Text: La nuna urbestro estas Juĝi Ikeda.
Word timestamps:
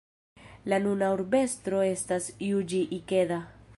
La 0.71 0.79
nuna 0.85 1.09
urbestro 1.17 1.83
estas 1.91 2.31
Juĝi 2.47 2.81
Ikeda. 2.99 3.39